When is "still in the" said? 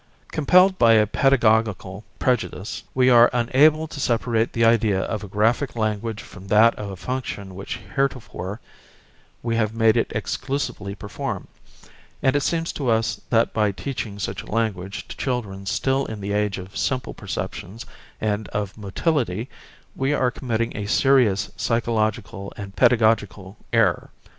15.67-16.31